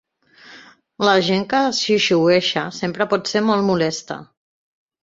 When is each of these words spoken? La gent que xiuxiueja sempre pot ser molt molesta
La 1.07 1.13
gent 1.27 1.45
que 1.51 1.59
xiuxiueja 1.81 2.65
sempre 2.81 3.09
pot 3.13 3.35
ser 3.35 3.47
molt 3.53 3.71
molesta 3.71 4.21